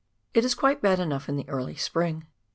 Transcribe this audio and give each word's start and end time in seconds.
It 0.33 0.43
is 0.43 0.55
quite 0.55 0.81
bad 0.81 0.99
enough 0.99 1.29
in 1.29 1.35
the 1.35 1.47
early 1.47 1.75
spring. 1.75 2.25